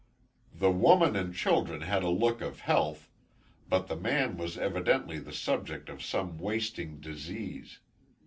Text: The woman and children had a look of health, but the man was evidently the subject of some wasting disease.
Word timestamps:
The 0.55 0.71
woman 0.71 1.15
and 1.15 1.31
children 1.31 1.81
had 1.81 2.01
a 2.01 2.09
look 2.09 2.41
of 2.41 2.61
health, 2.61 3.07
but 3.69 3.85
the 3.85 3.95
man 3.95 4.35
was 4.35 4.57
evidently 4.57 5.19
the 5.19 5.31
subject 5.31 5.89
of 5.89 6.01
some 6.03 6.39
wasting 6.39 6.99
disease. 6.99 7.77